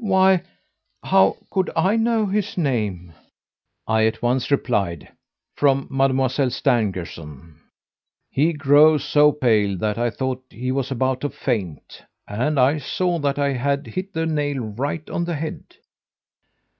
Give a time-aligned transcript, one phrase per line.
[0.00, 0.42] Why,
[1.04, 3.12] how could I know his name?'
[3.86, 5.08] "I at once replied:
[5.54, 7.54] 'From Mademoiselle Stangerson.'
[8.28, 13.20] "He grew so pale that I thought he was about to faint, and I saw
[13.20, 15.62] that I had hit the nail right on the head.